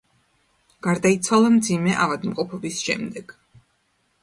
[0.87, 3.39] გარდაიცვალა მძიმე ავადმყოფობის შემდეგ.